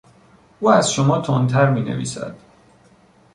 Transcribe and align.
او 0.59 0.69
از 0.71 0.93
شما 0.93 1.21
تندتر 1.21 1.69
مینویسد. 1.69 2.35